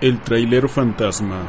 El 0.00 0.22
trailero 0.22 0.66
fantasma. 0.66 1.42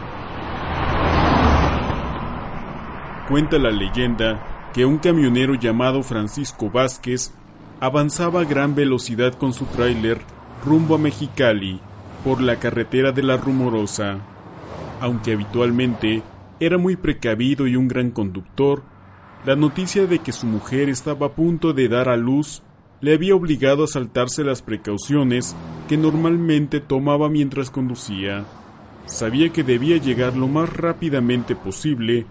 Cuenta 3.29 3.57
la 3.57 3.71
leyenda 3.71 4.69
que 4.73 4.83
un 4.85 4.97
camionero 4.97 5.55
llamado 5.55 6.03
Francisco 6.03 6.69
Vázquez 6.69 7.33
avanzaba 7.79 8.41
a 8.41 8.43
gran 8.43 8.75
velocidad 8.75 9.35
con 9.35 9.53
su 9.53 9.67
tráiler 9.67 10.19
rumbo 10.65 10.95
a 10.95 10.97
Mexicali 10.97 11.79
por 12.25 12.41
la 12.41 12.57
carretera 12.57 13.13
de 13.13 13.23
la 13.23 13.37
Rumorosa. 13.37 14.17
Aunque 14.99 15.31
habitualmente 15.31 16.21
era 16.59 16.77
muy 16.77 16.97
precavido 16.97 17.67
y 17.67 17.77
un 17.77 17.87
gran 17.87 18.11
conductor, 18.11 18.83
la 19.45 19.55
noticia 19.55 20.07
de 20.07 20.19
que 20.19 20.33
su 20.33 20.45
mujer 20.45 20.89
estaba 20.89 21.27
a 21.27 21.31
punto 21.31 21.71
de 21.71 21.87
dar 21.87 22.09
a 22.09 22.17
luz 22.17 22.63
le 23.01 23.13
había 23.13 23.35
obligado 23.35 23.83
a 23.83 23.87
saltarse 23.87 24.43
las 24.43 24.61
precauciones 24.61 25.55
que 25.89 25.97
normalmente 25.97 26.79
tomaba 26.79 27.29
mientras 27.29 27.69
conducía. 27.69 28.45
Sabía 29.05 29.49
que 29.49 29.63
debía 29.63 29.97
llegar 29.97 30.37
lo 30.37 30.47
más 30.47 30.71
rápidamente 30.71 31.55
posible 31.55 32.25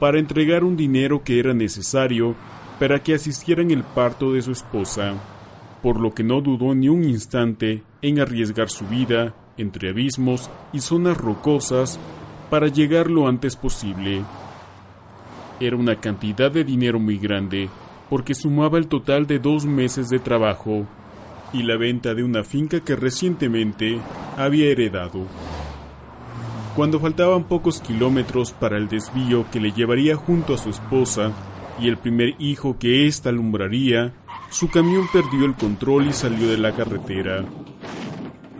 para 0.00 0.18
entregar 0.18 0.64
un 0.64 0.76
dinero 0.76 1.22
que 1.22 1.38
era 1.38 1.54
necesario 1.54 2.34
para 2.80 3.02
que 3.02 3.14
asistiera 3.14 3.62
en 3.62 3.70
el 3.70 3.84
parto 3.84 4.32
de 4.32 4.42
su 4.42 4.50
esposa, 4.50 5.14
por 5.82 6.00
lo 6.00 6.12
que 6.14 6.24
no 6.24 6.40
dudó 6.40 6.74
ni 6.74 6.88
un 6.88 7.04
instante 7.04 7.82
en 8.02 8.18
arriesgar 8.18 8.70
su 8.70 8.86
vida 8.86 9.34
entre 9.56 9.90
abismos 9.90 10.50
y 10.72 10.80
zonas 10.80 11.16
rocosas 11.16 12.00
para 12.50 12.68
llegar 12.68 13.10
lo 13.10 13.28
antes 13.28 13.56
posible. 13.56 14.22
Era 15.60 15.76
una 15.76 16.00
cantidad 16.00 16.50
de 16.50 16.64
dinero 16.64 16.98
muy 16.98 17.18
grande, 17.18 17.68
porque 18.14 18.36
sumaba 18.36 18.78
el 18.78 18.86
total 18.86 19.26
de 19.26 19.40
dos 19.40 19.66
meses 19.66 20.08
de 20.08 20.20
trabajo 20.20 20.86
y 21.52 21.64
la 21.64 21.76
venta 21.76 22.14
de 22.14 22.22
una 22.22 22.44
finca 22.44 22.78
que 22.78 22.94
recientemente 22.94 23.98
había 24.36 24.66
heredado. 24.66 25.26
Cuando 26.76 27.00
faltaban 27.00 27.42
pocos 27.42 27.80
kilómetros 27.80 28.52
para 28.52 28.76
el 28.76 28.86
desvío 28.86 29.50
que 29.50 29.58
le 29.58 29.72
llevaría 29.72 30.14
junto 30.14 30.54
a 30.54 30.58
su 30.58 30.70
esposa 30.70 31.32
y 31.80 31.88
el 31.88 31.96
primer 31.96 32.36
hijo 32.38 32.78
que 32.78 33.08
ésta 33.08 33.30
alumbraría, 33.30 34.14
su 34.48 34.70
camión 34.70 35.08
perdió 35.12 35.44
el 35.44 35.56
control 35.56 36.06
y 36.06 36.12
salió 36.12 36.46
de 36.46 36.58
la 36.58 36.70
carretera. 36.70 37.44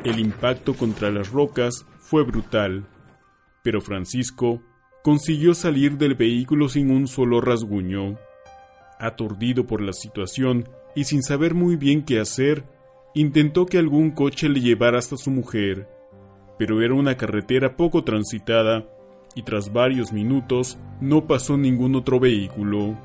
El 0.02 0.18
impacto 0.18 0.74
contra 0.74 1.12
las 1.12 1.30
rocas 1.30 1.86
fue 2.00 2.24
brutal, 2.24 2.88
pero 3.62 3.80
Francisco 3.80 4.60
consiguió 5.04 5.54
salir 5.54 5.96
del 5.96 6.16
vehículo 6.16 6.68
sin 6.68 6.90
un 6.90 7.06
solo 7.06 7.40
rasguño. 7.40 8.18
Aturdido 8.98 9.66
por 9.66 9.80
la 9.80 9.92
situación 9.92 10.68
y 10.94 11.04
sin 11.04 11.22
saber 11.22 11.54
muy 11.54 11.76
bien 11.76 12.04
qué 12.04 12.20
hacer, 12.20 12.64
intentó 13.14 13.66
que 13.66 13.78
algún 13.78 14.10
coche 14.10 14.48
le 14.48 14.60
llevara 14.60 14.98
hasta 14.98 15.16
su 15.16 15.30
mujer, 15.30 15.88
pero 16.58 16.82
era 16.82 16.94
una 16.94 17.16
carretera 17.16 17.76
poco 17.76 18.04
transitada 18.04 18.88
y 19.34 19.42
tras 19.42 19.72
varios 19.72 20.12
minutos 20.12 20.78
no 21.00 21.26
pasó 21.26 21.56
ningún 21.56 21.96
otro 21.96 22.20
vehículo. 22.20 22.96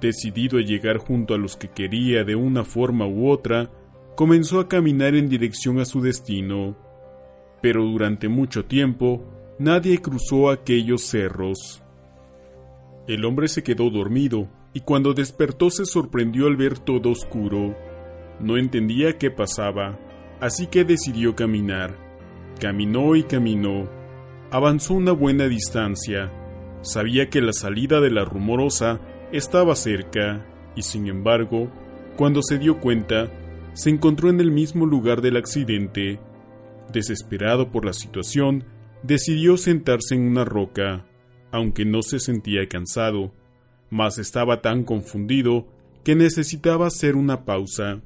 Decidido 0.00 0.58
a 0.58 0.62
llegar 0.62 0.98
junto 0.98 1.34
a 1.34 1.38
los 1.38 1.56
que 1.56 1.68
quería 1.68 2.24
de 2.24 2.36
una 2.36 2.64
forma 2.64 3.06
u 3.06 3.28
otra, 3.28 3.70
comenzó 4.16 4.60
a 4.60 4.68
caminar 4.68 5.14
en 5.14 5.28
dirección 5.28 5.78
a 5.78 5.84
su 5.84 6.00
destino. 6.00 6.76
Pero 7.60 7.84
durante 7.84 8.28
mucho 8.28 8.64
tiempo 8.64 9.24
nadie 9.58 9.98
cruzó 9.98 10.50
aquellos 10.50 11.02
cerros. 11.02 11.82
El 13.08 13.24
hombre 13.24 13.48
se 13.48 13.62
quedó 13.62 13.90
dormido 13.90 14.48
y 14.78 14.82
cuando 14.82 15.12
despertó 15.12 15.70
se 15.70 15.84
sorprendió 15.86 16.46
al 16.46 16.54
ver 16.54 16.78
todo 16.78 17.10
oscuro. 17.10 17.76
No 18.38 18.56
entendía 18.56 19.18
qué 19.18 19.28
pasaba, 19.28 19.98
así 20.40 20.68
que 20.68 20.84
decidió 20.84 21.34
caminar. 21.34 21.96
Caminó 22.60 23.16
y 23.16 23.24
caminó. 23.24 23.90
Avanzó 24.52 24.94
una 24.94 25.10
buena 25.10 25.48
distancia. 25.48 26.32
Sabía 26.82 27.28
que 27.28 27.40
la 27.40 27.52
salida 27.52 28.00
de 28.00 28.12
la 28.12 28.24
rumorosa 28.24 29.00
estaba 29.32 29.74
cerca, 29.74 30.46
y 30.76 30.82
sin 30.82 31.08
embargo, 31.08 31.72
cuando 32.16 32.40
se 32.40 32.56
dio 32.56 32.78
cuenta, 32.78 33.32
se 33.72 33.90
encontró 33.90 34.30
en 34.30 34.38
el 34.38 34.52
mismo 34.52 34.86
lugar 34.86 35.22
del 35.22 35.38
accidente. 35.38 36.20
Desesperado 36.92 37.72
por 37.72 37.84
la 37.84 37.94
situación, 37.94 38.62
decidió 39.02 39.56
sentarse 39.56 40.14
en 40.14 40.28
una 40.28 40.44
roca, 40.44 41.04
aunque 41.50 41.84
no 41.84 42.02
se 42.02 42.20
sentía 42.20 42.68
cansado 42.68 43.32
mas 43.90 44.18
estaba 44.18 44.60
tan 44.60 44.84
confundido 44.84 45.66
que 46.04 46.14
necesitaba 46.14 46.86
hacer 46.86 47.16
una 47.16 47.44
pausa. 47.44 48.00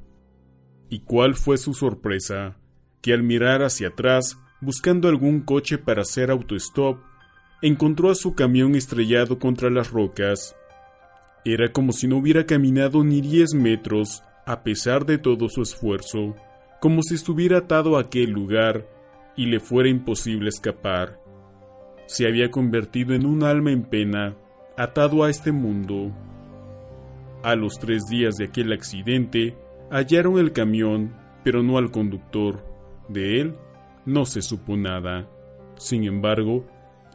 ¿Y 0.88 1.00
cuál 1.00 1.34
fue 1.34 1.58
su 1.58 1.74
sorpresa? 1.74 2.56
Que 3.00 3.12
al 3.12 3.22
mirar 3.22 3.62
hacia 3.62 3.88
atrás, 3.88 4.38
buscando 4.60 5.08
algún 5.08 5.40
coche 5.40 5.78
para 5.78 6.02
hacer 6.02 6.30
autostop, 6.30 6.98
encontró 7.62 8.10
a 8.10 8.14
su 8.14 8.34
camión 8.34 8.74
estrellado 8.74 9.38
contra 9.38 9.70
las 9.70 9.90
rocas. 9.90 10.56
Era 11.44 11.72
como 11.72 11.92
si 11.92 12.06
no 12.06 12.18
hubiera 12.18 12.46
caminado 12.46 13.02
ni 13.04 13.20
diez 13.20 13.54
metros, 13.54 14.22
a 14.46 14.62
pesar 14.62 15.06
de 15.06 15.18
todo 15.18 15.48
su 15.48 15.62
esfuerzo, 15.62 16.36
como 16.80 17.02
si 17.02 17.14
estuviera 17.14 17.58
atado 17.58 17.96
a 17.96 18.02
aquel 18.02 18.30
lugar 18.30 18.88
y 19.36 19.46
le 19.46 19.60
fuera 19.60 19.88
imposible 19.88 20.48
escapar. 20.48 21.20
Se 22.06 22.26
había 22.26 22.50
convertido 22.50 23.14
en 23.14 23.24
un 23.24 23.44
alma 23.44 23.70
en 23.70 23.84
pena, 23.84 24.36
atado 24.76 25.24
a 25.24 25.30
este 25.30 25.52
mundo. 25.52 26.12
A 27.42 27.54
los 27.54 27.78
tres 27.78 28.04
días 28.08 28.36
de 28.36 28.46
aquel 28.46 28.72
accidente, 28.72 29.56
hallaron 29.90 30.38
el 30.38 30.52
camión, 30.52 31.14
pero 31.44 31.62
no 31.62 31.78
al 31.78 31.90
conductor. 31.90 32.64
De 33.08 33.40
él 33.40 33.56
no 34.06 34.24
se 34.24 34.42
supo 34.42 34.76
nada. 34.76 35.28
Sin 35.76 36.04
embargo, 36.04 36.66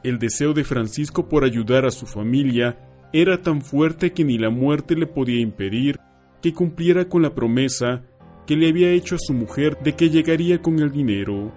el 0.03 0.19
deseo 0.19 0.53
de 0.53 0.63
Francisco 0.63 1.28
por 1.28 1.44
ayudar 1.44 1.85
a 1.85 1.91
su 1.91 2.06
familia 2.06 2.78
era 3.13 3.41
tan 3.41 3.62
fuerte 3.62 4.12
que 4.12 4.23
ni 4.23 4.38
la 4.38 4.50
muerte 4.50 4.96
le 4.96 5.07
podía 5.07 5.40
impedir 5.40 6.00
que 6.41 6.53
cumpliera 6.53 7.06
con 7.06 7.22
la 7.22 7.34
promesa 7.34 8.03
que 8.46 8.56
le 8.56 8.69
había 8.69 8.91
hecho 8.91 9.16
a 9.16 9.19
su 9.19 9.34
mujer 9.34 9.78
de 9.84 9.94
que 9.94 10.09
llegaría 10.09 10.62
con 10.62 10.79
el 10.79 10.91
dinero. 10.91 11.51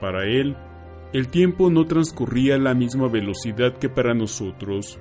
Para 0.00 0.26
él, 0.26 0.56
el 1.12 1.28
tiempo 1.28 1.70
no 1.70 1.86
transcurría 1.86 2.56
a 2.56 2.58
la 2.58 2.74
misma 2.74 3.08
velocidad 3.08 3.76
que 3.78 3.88
para 3.88 4.14
nosotros 4.14 4.98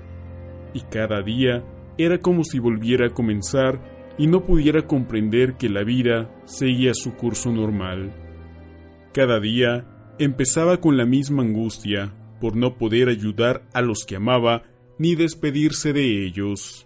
y 0.73 0.81
cada 0.81 1.21
día 1.21 1.63
era 1.97 2.19
como 2.19 2.43
si 2.43 2.59
volviera 2.59 3.07
a 3.07 3.13
comenzar 3.13 3.81
y 4.17 4.27
no 4.27 4.43
pudiera 4.43 4.85
comprender 4.85 5.55
que 5.55 5.69
la 5.69 5.83
vida 5.83 6.29
seguía 6.45 6.93
su 6.93 7.13
curso 7.15 7.51
normal. 7.51 8.11
Cada 9.13 9.39
día 9.39 9.85
empezaba 10.19 10.81
con 10.81 10.97
la 10.97 11.05
misma 11.05 11.43
angustia 11.43 12.13
por 12.39 12.55
no 12.55 12.77
poder 12.77 13.09
ayudar 13.09 13.67
a 13.73 13.81
los 13.81 14.05
que 14.05 14.15
amaba 14.15 14.63
ni 14.97 15.15
despedirse 15.15 15.93
de 15.93 16.25
ellos. 16.25 16.85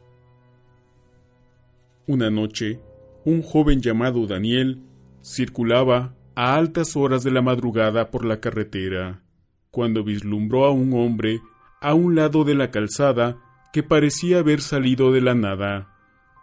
Una 2.06 2.30
noche, 2.30 2.80
un 3.26 3.42
joven 3.42 3.82
llamado 3.82 4.28
Daniel 4.28 4.82
circulaba 5.24 6.16
a 6.36 6.56
altas 6.56 6.96
horas 6.96 7.24
de 7.24 7.32
la 7.32 7.42
madrugada 7.42 8.12
por 8.12 8.26
la 8.26 8.40
carretera, 8.40 9.24
cuando 9.72 10.04
vislumbró 10.04 10.66
a 10.66 10.72
un 10.72 10.94
hombre 10.94 11.40
a 11.82 11.94
un 11.94 12.16
lado 12.16 12.44
de 12.44 12.56
la 12.56 12.72
calzada 12.72 13.38
que 13.74 13.82
parecía 13.82 14.38
haber 14.38 14.62
salido 14.62 15.12
de 15.12 15.20
la 15.20 15.34
nada. 15.34 15.90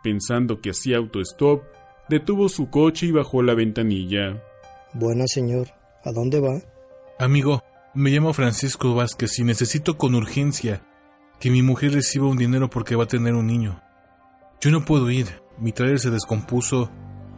Pensando 0.03 0.61
que 0.61 0.71
hacía 0.71 0.97
autostop, 0.97 1.63
detuvo 2.09 2.49
su 2.49 2.71
coche 2.71 3.07
y 3.07 3.13
bajó 3.13 3.43
la 3.43 3.55
ventanilla. 3.55 4.43
Buena 4.95 5.27
señor, 5.29 5.69
¿a 6.05 6.11
dónde 6.11 6.41
va? 6.41 6.61
Amigo, 7.21 7.63
me 7.95 8.11
llamo 8.11 8.33
Francisco 8.33 8.97
Vázquez 8.97 9.39
y 9.39 9.45
necesito 9.45 9.97
con 9.97 10.17
urgencia 10.17 10.83
que 11.39 11.53
mi 11.53 11.63
mujer 11.63 11.93
reciba 11.93 12.27
un 12.27 12.37
dinero 12.37 12.69
porque 12.69 12.97
va 12.97 13.05
a 13.05 13.09
tener 13.09 13.35
un 13.35 13.47
niño. 13.47 13.81
Yo 14.61 14.73
no 14.73 14.85
puedo 14.85 15.09
ir, 15.09 15.41
mi 15.57 15.71
trailer 15.71 16.01
se 16.01 16.11
descompuso 16.11 16.91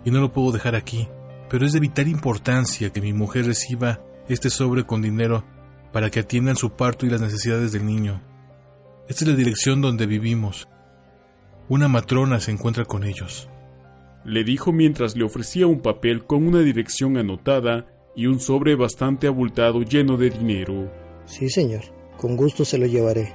y 0.07 0.11
no 0.11 0.21
lo 0.21 0.33
puedo 0.33 0.53
dejar 0.53 0.75
aquí, 0.75 1.07
pero 1.51 1.67
es 1.67 1.75
de 1.75 1.81
vital 1.81 2.09
importancia 2.09 2.91
que 2.91 3.03
mi 3.03 3.13
mujer 3.13 3.45
reciba 3.45 4.01
este 4.27 4.49
sobre 4.49 4.87
con 4.87 5.03
dinero 5.03 5.45
para 5.93 6.09
que 6.09 6.21
atiendan 6.21 6.57
su 6.57 6.71
parto 6.71 7.05
y 7.05 7.11
las 7.11 7.21
necesidades 7.21 7.73
del 7.73 7.85
niño. 7.85 8.32
Esta 9.13 9.27
es 9.27 9.31
la 9.31 9.37
dirección 9.37 9.83
donde 9.83 10.07
vivimos. 10.07 10.67
Una 11.69 11.87
matrona 11.87 12.41
se 12.41 12.51
encuentra 12.51 12.87
con 12.87 13.05
ellos. 13.05 13.47
Le 14.25 14.43
dijo 14.43 14.73
mientras 14.73 15.17
le 15.17 15.23
ofrecía 15.23 15.67
un 15.67 15.81
papel 15.81 16.25
con 16.25 16.47
una 16.47 16.61
dirección 16.61 17.19
anotada 17.19 17.85
y 18.17 18.25
un 18.25 18.41
sobre 18.41 18.75
bastante 18.75 19.27
abultado 19.27 19.83
lleno 19.83 20.17
de 20.17 20.31
dinero. 20.31 20.91
Sí, 21.27 21.51
señor. 21.51 21.83
Con 22.17 22.39
gusto 22.39 22.65
se 22.65 22.79
lo 22.79 22.87
llevaré. 22.87 23.35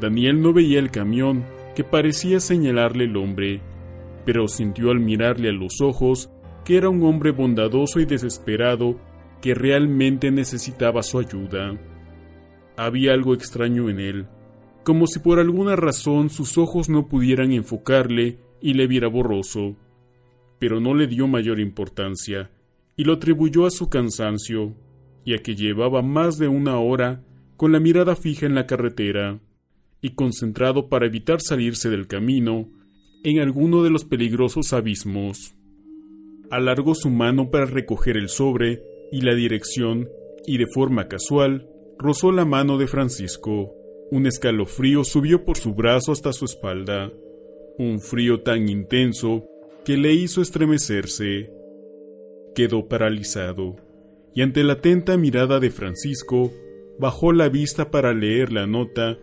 Daniel 0.00 0.40
no 0.40 0.54
veía 0.54 0.78
el 0.78 0.90
camión, 0.90 1.44
que 1.74 1.84
parecía 1.84 2.40
señalarle 2.40 3.04
el 3.04 3.18
hombre, 3.18 3.60
pero 4.24 4.48
sintió 4.48 4.92
al 4.92 4.98
mirarle 4.98 5.50
a 5.50 5.52
los 5.52 5.82
ojos 5.82 6.30
que 6.64 6.78
era 6.78 6.88
un 6.88 7.04
hombre 7.04 7.32
bondadoso 7.32 8.00
y 8.00 8.06
desesperado 8.06 8.98
que 9.42 9.52
realmente 9.54 10.30
necesitaba 10.30 11.02
su 11.02 11.18
ayuda. 11.18 11.78
Había 12.78 13.12
algo 13.12 13.34
extraño 13.34 13.90
en 13.90 14.00
él, 14.00 14.26
como 14.84 15.06
si 15.06 15.18
por 15.18 15.38
alguna 15.38 15.76
razón 15.76 16.30
sus 16.30 16.58
ojos 16.58 16.88
no 16.88 17.08
pudieran 17.08 17.52
enfocarle 17.52 18.38
y 18.60 18.74
le 18.74 18.86
viera 18.86 19.08
borroso, 19.08 19.76
pero 20.58 20.80
no 20.80 20.94
le 20.94 21.06
dio 21.06 21.26
mayor 21.26 21.58
importancia 21.58 22.50
y 22.96 23.04
lo 23.04 23.14
atribuyó 23.14 23.66
a 23.66 23.70
su 23.70 23.88
cansancio. 23.88 24.74
ya 25.26 25.38
que 25.38 25.56
llevaba 25.56 26.02
más 26.02 26.36
de 26.36 26.48
una 26.48 26.78
hora 26.78 27.24
con 27.56 27.72
la 27.72 27.80
mirada 27.80 28.14
fija 28.14 28.44
en 28.44 28.54
la 28.54 28.66
carretera 28.66 29.40
y 30.02 30.10
concentrado 30.10 30.90
para 30.90 31.06
evitar 31.06 31.40
salirse 31.40 31.88
del 31.88 32.06
camino 32.06 32.68
en 33.22 33.38
alguno 33.40 33.82
de 33.82 33.88
los 33.88 34.04
peligrosos 34.04 34.74
abismos. 34.74 35.54
Alargó 36.50 36.94
su 36.94 37.08
mano 37.08 37.50
para 37.50 37.64
recoger 37.64 38.18
el 38.18 38.28
sobre 38.28 38.82
y 39.10 39.22
la 39.22 39.34
dirección 39.34 40.10
y 40.46 40.58
de 40.58 40.66
forma 40.66 41.08
casual 41.08 41.70
rozó 41.98 42.32
la 42.32 42.44
mano 42.44 42.76
de 42.76 42.86
Francisco. 42.86 43.83
Un 44.10 44.26
escalofrío 44.26 45.04
subió 45.04 45.44
por 45.44 45.56
su 45.56 45.74
brazo 45.74 46.12
hasta 46.12 46.32
su 46.32 46.44
espalda, 46.44 47.10
un 47.78 48.00
frío 48.00 48.42
tan 48.42 48.68
intenso 48.68 49.44
que 49.84 49.96
le 49.96 50.12
hizo 50.12 50.40
estremecerse. 50.40 51.50
Quedó 52.54 52.86
paralizado, 52.86 53.76
y 54.34 54.42
ante 54.42 54.62
la 54.62 54.74
atenta 54.74 55.16
mirada 55.16 55.58
de 55.60 55.70
Francisco, 55.70 56.52
bajó 56.98 57.32
la 57.32 57.48
vista 57.48 57.90
para 57.90 58.12
leer 58.12 58.52
la 58.52 58.66
nota 58.66 59.18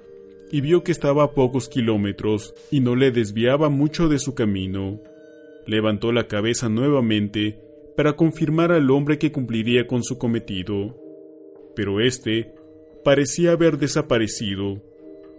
y 0.51 0.61
vio 0.61 0.83
que 0.83 0.91
estaba 0.91 1.23
a 1.23 1.31
pocos 1.31 1.69
kilómetros 1.69 2.53
y 2.71 2.81
no 2.81 2.95
le 2.95 3.11
desviaba 3.11 3.69
mucho 3.69 4.09
de 4.09 4.19
su 4.19 4.35
camino. 4.35 4.99
Levantó 5.65 6.11
la 6.11 6.27
cabeza 6.27 6.67
nuevamente 6.67 7.59
para 7.95 8.13
confirmar 8.13 8.71
al 8.71 8.89
hombre 8.91 9.17
que 9.17 9.31
cumpliría 9.31 9.87
con 9.87 10.03
su 10.03 10.17
cometido. 10.17 10.97
Pero 11.75 12.01
éste 12.01 12.53
parecía 13.03 13.51
haber 13.51 13.77
desaparecido. 13.77 14.81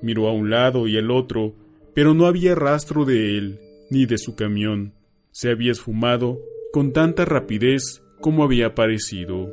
Miró 0.00 0.28
a 0.28 0.32
un 0.32 0.50
lado 0.50 0.88
y 0.88 0.96
al 0.98 1.10
otro, 1.10 1.54
pero 1.94 2.14
no 2.14 2.26
había 2.26 2.54
rastro 2.54 3.04
de 3.04 3.36
él, 3.38 3.60
ni 3.90 4.06
de 4.06 4.18
su 4.18 4.34
camión. 4.34 4.92
Se 5.30 5.50
había 5.50 5.72
esfumado 5.72 6.40
con 6.72 6.92
tanta 6.92 7.24
rapidez 7.24 8.02
como 8.20 8.44
había 8.44 8.68
aparecido. 8.68 9.52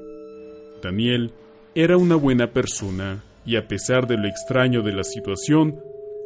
Daniel 0.81 1.33
era 1.75 1.97
una 1.97 2.15
buena 2.15 2.51
persona, 2.51 3.23
y 3.45 3.55
a 3.55 3.67
pesar 3.67 4.07
de 4.07 4.17
lo 4.17 4.27
extraño 4.27 4.81
de 4.81 4.93
la 4.93 5.03
situación, 5.03 5.79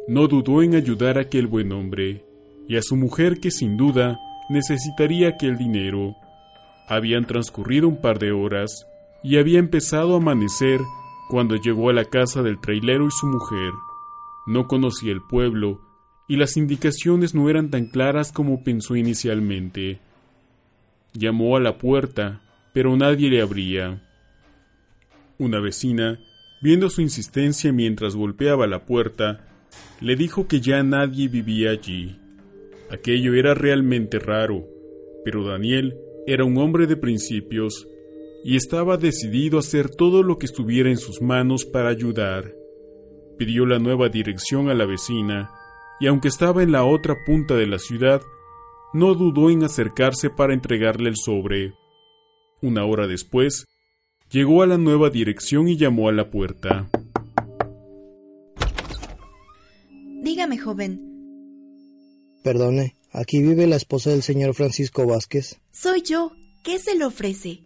no 0.06 0.28
dudó 0.28 0.62
en 0.62 0.74
ayudar 0.74 1.18
a 1.18 1.22
aquel 1.22 1.46
buen 1.46 1.72
hombre, 1.72 2.24
y 2.68 2.76
a 2.76 2.82
su 2.82 2.96
mujer 2.96 3.40
que 3.40 3.50
sin 3.50 3.76
duda 3.76 4.18
necesitaría 4.50 5.28
aquel 5.28 5.56
dinero. 5.56 6.14
Habían 6.88 7.26
transcurrido 7.26 7.88
un 7.88 8.00
par 8.00 8.18
de 8.18 8.32
horas, 8.32 8.86
y 9.22 9.38
había 9.38 9.58
empezado 9.58 10.14
a 10.14 10.18
amanecer 10.18 10.80
cuando 11.28 11.56
llegó 11.56 11.90
a 11.90 11.92
la 11.92 12.04
casa 12.04 12.42
del 12.42 12.60
trailero 12.60 13.06
y 13.06 13.10
su 13.10 13.26
mujer. 13.26 13.72
No 14.46 14.68
conocía 14.68 15.12
el 15.12 15.22
pueblo, 15.22 15.80
y 16.28 16.36
las 16.36 16.56
indicaciones 16.56 17.34
no 17.34 17.50
eran 17.50 17.70
tan 17.70 17.86
claras 17.86 18.32
como 18.32 18.64
pensó 18.64 18.96
inicialmente. 18.96 20.00
Llamó 21.12 21.56
a 21.56 21.60
la 21.60 21.78
puerta, 21.78 22.40
pero 22.72 22.96
nadie 22.96 23.30
le 23.30 23.40
abría. 23.40 24.02
Una 25.38 25.60
vecina, 25.60 26.18
viendo 26.62 26.90
su 26.90 27.02
insistencia 27.02 27.72
mientras 27.72 28.16
golpeaba 28.16 28.66
la 28.66 28.84
puerta, 28.84 29.46
le 30.00 30.16
dijo 30.16 30.46
que 30.48 30.60
ya 30.60 30.82
nadie 30.82 31.28
vivía 31.28 31.70
allí. 31.70 32.18
Aquello 32.90 33.34
era 33.34 33.54
realmente 33.54 34.18
raro, 34.18 34.66
pero 35.24 35.44
Daniel 35.44 35.96
era 36.26 36.44
un 36.44 36.56
hombre 36.58 36.86
de 36.86 36.96
principios 36.96 37.86
y 38.46 38.56
estaba 38.56 38.98
decidido 38.98 39.56
a 39.56 39.60
hacer 39.60 39.88
todo 39.88 40.22
lo 40.22 40.36
que 40.38 40.44
estuviera 40.44 40.90
en 40.90 40.98
sus 40.98 41.22
manos 41.22 41.64
para 41.64 41.88
ayudar. 41.88 42.54
Pidió 43.38 43.64
la 43.64 43.78
nueva 43.78 44.10
dirección 44.10 44.68
a 44.68 44.74
la 44.74 44.84
vecina, 44.84 45.50
y 45.98 46.08
aunque 46.08 46.28
estaba 46.28 46.62
en 46.62 46.70
la 46.70 46.84
otra 46.84 47.16
punta 47.24 47.54
de 47.54 47.66
la 47.66 47.78
ciudad, 47.78 48.20
no 48.92 49.14
dudó 49.14 49.48
en 49.48 49.64
acercarse 49.64 50.28
para 50.28 50.52
entregarle 50.52 51.08
el 51.08 51.16
sobre. 51.16 51.72
Una 52.60 52.84
hora 52.84 53.06
después, 53.06 53.64
llegó 54.30 54.62
a 54.62 54.66
la 54.66 54.76
nueva 54.76 55.08
dirección 55.08 55.66
y 55.66 55.78
llamó 55.78 56.10
a 56.10 56.12
la 56.12 56.30
puerta. 56.30 56.86
Dígame, 60.22 60.58
joven. 60.58 61.00
Perdone, 62.42 62.94
aquí 63.10 63.42
vive 63.42 63.66
la 63.66 63.76
esposa 63.76 64.10
del 64.10 64.22
señor 64.22 64.52
Francisco 64.52 65.06
Vázquez. 65.06 65.60
Soy 65.72 66.02
yo. 66.02 66.32
¿Qué 66.62 66.78
se 66.78 66.94
le 66.94 67.04
ofrece? 67.04 67.64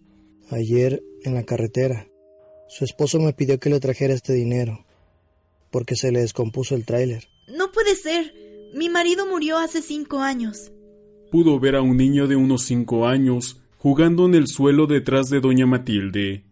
Ayer, 0.50 1.02
en 1.24 1.34
la 1.34 1.44
carretera, 1.44 2.08
su 2.68 2.84
esposo 2.84 3.20
me 3.20 3.32
pidió 3.32 3.58
que 3.58 3.70
le 3.70 3.80
trajera 3.80 4.14
este 4.14 4.32
dinero, 4.32 4.86
porque 5.70 5.94
se 5.94 6.10
le 6.10 6.20
descompuso 6.20 6.74
el 6.74 6.86
tráiler. 6.86 7.28
No 7.48 7.70
puede 7.72 7.94
ser. 7.94 8.34
Mi 8.74 8.88
marido 8.88 9.26
murió 9.26 9.58
hace 9.58 9.82
cinco 9.82 10.20
años. 10.20 10.72
Pudo 11.30 11.58
ver 11.60 11.76
a 11.76 11.82
un 11.82 11.96
niño 11.96 12.26
de 12.26 12.36
unos 12.36 12.62
cinco 12.62 13.06
años 13.06 13.60
jugando 13.78 14.26
en 14.26 14.34
el 14.34 14.46
suelo 14.46 14.86
detrás 14.86 15.28
de 15.28 15.40
doña 15.40 15.66
Matilde. 15.66 16.44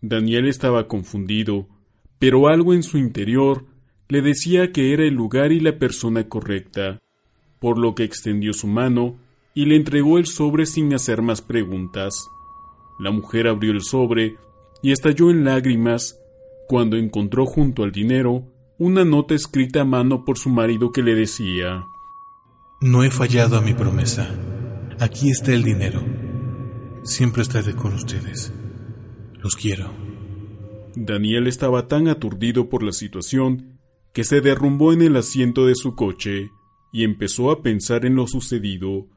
Daniel 0.00 0.48
estaba 0.48 0.88
confundido, 0.88 1.66
pero 2.18 2.48
algo 2.48 2.74
en 2.74 2.82
su 2.82 2.98
interior 2.98 3.66
le 4.08 4.22
decía 4.22 4.72
que 4.72 4.92
era 4.92 5.04
el 5.04 5.14
lugar 5.14 5.52
y 5.52 5.60
la 5.60 5.78
persona 5.78 6.28
correcta, 6.28 7.00
por 7.58 7.78
lo 7.78 7.94
que 7.94 8.04
extendió 8.04 8.52
su 8.52 8.66
mano 8.66 9.16
y 9.54 9.66
le 9.66 9.76
entregó 9.76 10.18
el 10.18 10.26
sobre 10.26 10.66
sin 10.66 10.92
hacer 10.94 11.22
más 11.22 11.42
preguntas. 11.42 12.14
La 12.98 13.10
mujer 13.10 13.48
abrió 13.48 13.72
el 13.72 13.82
sobre 13.82 14.36
y 14.82 14.92
estalló 14.92 15.30
en 15.30 15.44
lágrimas 15.44 16.20
cuando 16.68 16.96
encontró 16.96 17.46
junto 17.46 17.82
al 17.82 17.92
dinero 17.92 18.52
una 18.78 19.04
nota 19.04 19.34
escrita 19.34 19.82
a 19.82 19.84
mano 19.84 20.24
por 20.24 20.38
su 20.38 20.50
marido 20.50 20.92
que 20.92 21.02
le 21.02 21.14
decía 21.14 21.84
No 22.80 23.02
he 23.02 23.10
fallado 23.10 23.56
a 23.56 23.60
mi 23.60 23.74
promesa. 23.74 24.34
Aquí 25.00 25.30
está 25.30 25.52
el 25.52 25.62
dinero. 25.62 26.02
Siempre 27.02 27.42
estaré 27.42 27.74
con 27.74 27.94
ustedes. 27.94 28.52
Los 29.34 29.56
quiero. 29.56 29.90
Daniel 30.96 31.46
estaba 31.46 31.88
tan 31.88 32.08
aturdido 32.08 32.68
por 32.68 32.82
la 32.82 32.92
situación 32.92 33.78
que 34.12 34.24
se 34.24 34.40
derrumbó 34.40 34.92
en 34.92 35.02
el 35.02 35.16
asiento 35.16 35.66
de 35.66 35.74
su 35.74 35.96
coche 35.96 36.50
y 36.92 37.02
empezó 37.02 37.50
a 37.50 37.62
pensar 37.62 38.06
en 38.06 38.14
lo 38.14 38.28
sucedido, 38.28 39.08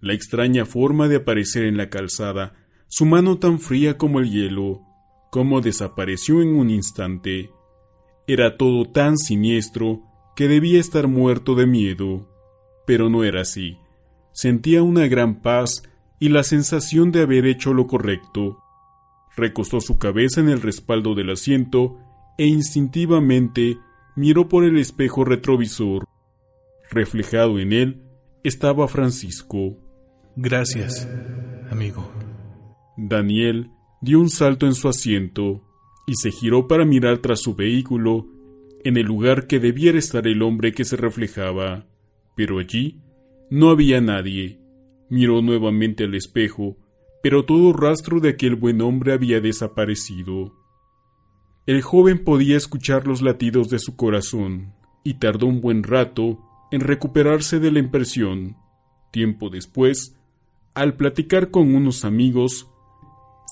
la 0.00 0.12
extraña 0.12 0.66
forma 0.66 1.08
de 1.08 1.16
aparecer 1.16 1.64
en 1.64 1.78
la 1.78 1.88
calzada 1.88 2.61
su 2.92 3.06
mano 3.06 3.38
tan 3.38 3.58
fría 3.58 3.96
como 3.96 4.20
el 4.20 4.30
hielo, 4.30 4.82
cómo 5.30 5.62
desapareció 5.62 6.42
en 6.42 6.54
un 6.54 6.68
instante. 6.68 7.50
Era 8.26 8.58
todo 8.58 8.84
tan 8.84 9.16
siniestro 9.16 10.02
que 10.36 10.46
debía 10.46 10.78
estar 10.78 11.08
muerto 11.08 11.54
de 11.54 11.66
miedo, 11.66 12.28
pero 12.86 13.08
no 13.08 13.24
era 13.24 13.40
así. 13.40 13.78
Sentía 14.32 14.82
una 14.82 15.06
gran 15.06 15.40
paz 15.40 15.84
y 16.18 16.28
la 16.28 16.42
sensación 16.42 17.12
de 17.12 17.22
haber 17.22 17.46
hecho 17.46 17.72
lo 17.72 17.86
correcto. 17.86 18.58
Recostó 19.38 19.80
su 19.80 19.96
cabeza 19.98 20.42
en 20.42 20.50
el 20.50 20.60
respaldo 20.60 21.14
del 21.14 21.30
asiento 21.30 21.98
e 22.36 22.44
instintivamente 22.44 23.78
miró 24.16 24.50
por 24.50 24.64
el 24.64 24.78
espejo 24.78 25.24
retrovisor. 25.24 26.06
Reflejado 26.90 27.58
en 27.58 27.72
él 27.72 28.02
estaba 28.44 28.86
Francisco. 28.86 29.78
Gracias, 30.36 31.08
amigo. 31.70 32.21
Daniel 33.04 33.70
dio 34.00 34.20
un 34.20 34.30
salto 34.30 34.66
en 34.66 34.74
su 34.74 34.88
asiento 34.88 35.64
y 36.06 36.14
se 36.14 36.30
giró 36.30 36.68
para 36.68 36.84
mirar 36.84 37.18
tras 37.18 37.40
su 37.40 37.56
vehículo 37.56 38.28
en 38.84 38.96
el 38.96 39.06
lugar 39.06 39.48
que 39.48 39.58
debiera 39.58 39.98
estar 39.98 40.26
el 40.28 40.40
hombre 40.42 40.72
que 40.72 40.84
se 40.84 40.96
reflejaba, 40.96 41.86
pero 42.36 42.60
allí 42.60 43.00
no 43.50 43.70
había 43.70 44.00
nadie. 44.00 44.60
Miró 45.08 45.42
nuevamente 45.42 46.04
al 46.04 46.14
espejo, 46.14 46.76
pero 47.22 47.44
todo 47.44 47.72
rastro 47.72 48.20
de 48.20 48.30
aquel 48.30 48.54
buen 48.54 48.80
hombre 48.80 49.12
había 49.12 49.40
desaparecido. 49.40 50.54
El 51.66 51.82
joven 51.82 52.22
podía 52.22 52.56
escuchar 52.56 53.06
los 53.06 53.20
latidos 53.20 53.68
de 53.68 53.78
su 53.78 53.96
corazón, 53.96 54.74
y 55.04 55.14
tardó 55.14 55.46
un 55.46 55.60
buen 55.60 55.82
rato 55.82 56.40
en 56.70 56.80
recuperarse 56.80 57.58
de 57.58 57.72
la 57.72 57.80
impresión. 57.80 58.56
Tiempo 59.10 59.50
después, 59.50 60.16
al 60.74 60.94
platicar 60.94 61.50
con 61.50 61.74
unos 61.74 62.04
amigos, 62.04 62.71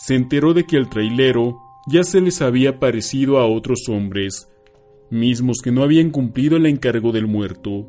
se 0.01 0.15
enteró 0.15 0.55
de 0.55 0.65
que 0.65 0.77
el 0.77 0.89
trailero 0.89 1.59
ya 1.87 2.05
se 2.05 2.21
les 2.21 2.41
había 2.41 2.79
parecido 2.79 3.39
a 3.39 3.47
otros 3.47 3.89
hombres, 3.89 4.49
mismos 5.11 5.59
que 5.63 5.73
no 5.73 5.83
habían 5.83 6.11
cumplido 6.11 6.57
el 6.57 6.67
encargo 6.67 7.13
del 7.13 7.27
muerto. 7.27 7.87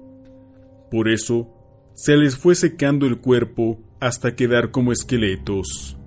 Por 0.89 1.07
eso, 1.07 1.47
se 1.93 2.17
les 2.17 2.35
fue 2.35 2.55
secando 2.55 3.05
el 3.05 3.19
cuerpo 3.19 3.79
hasta 4.01 4.35
quedar 4.35 4.71
como 4.71 4.91
esqueletos. 4.91 5.97